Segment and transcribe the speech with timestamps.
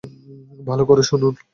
[0.67, 1.33] ভালো করে শুনুন।